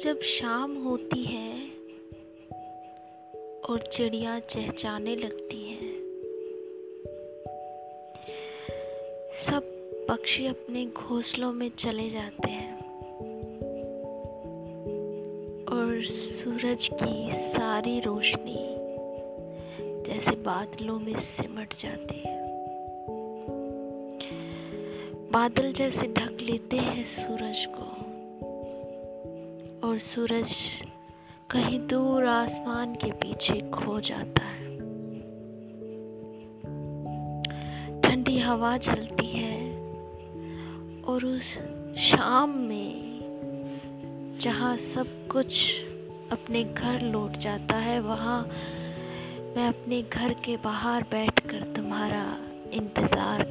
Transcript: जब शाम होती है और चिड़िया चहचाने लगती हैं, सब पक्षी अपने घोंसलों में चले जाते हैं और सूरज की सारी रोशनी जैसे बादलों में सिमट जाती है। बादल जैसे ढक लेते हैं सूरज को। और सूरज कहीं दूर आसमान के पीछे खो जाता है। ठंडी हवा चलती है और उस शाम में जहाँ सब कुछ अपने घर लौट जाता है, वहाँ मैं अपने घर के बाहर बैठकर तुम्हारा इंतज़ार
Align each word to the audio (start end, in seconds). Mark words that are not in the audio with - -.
जब 0.00 0.20
शाम 0.20 0.76
होती 0.76 1.24
है 1.24 1.68
और 3.68 3.82
चिड़िया 3.92 4.38
चहचाने 4.38 5.16
लगती 5.16 5.68
हैं, 5.70 5.94
सब 9.42 9.62
पक्षी 10.08 10.46
अपने 10.46 10.86
घोंसलों 10.86 11.52
में 11.52 11.70
चले 11.70 12.10
जाते 12.10 12.50
हैं 12.50 12.78
और 15.66 16.04
सूरज 16.04 16.90
की 17.02 17.30
सारी 17.32 18.00
रोशनी 18.00 18.76
जैसे 20.06 20.30
बादलों 20.30 20.98
में 20.98 21.16
सिमट 21.16 21.74
जाती 21.74 22.18
है। 22.18 22.44
बादल 25.30 25.72
जैसे 25.72 26.06
ढक 26.06 26.38
लेते 26.40 26.76
हैं 26.76 27.04
सूरज 27.04 27.66
को। 27.66 28.03
और 29.84 29.98
सूरज 29.98 30.50
कहीं 31.50 31.78
दूर 31.88 32.26
आसमान 32.26 32.94
के 32.94 33.10
पीछे 33.12 33.60
खो 33.70 33.98
जाता 34.00 34.42
है। 34.42 34.76
ठंडी 38.00 38.38
हवा 38.38 38.76
चलती 38.78 39.26
है 39.26 39.58
और 41.02 41.24
उस 41.26 41.52
शाम 42.00 42.56
में 42.60 44.38
जहाँ 44.42 44.76
सब 44.76 45.06
कुछ 45.28 45.62
अपने 46.32 46.64
घर 46.64 47.00
लौट 47.02 47.36
जाता 47.36 47.76
है, 47.76 48.00
वहाँ 48.00 48.40
मैं 49.56 49.68
अपने 49.68 50.02
घर 50.02 50.34
के 50.34 50.56
बाहर 50.56 51.02
बैठकर 51.02 51.72
तुम्हारा 51.76 52.24
इंतज़ार 52.72 53.43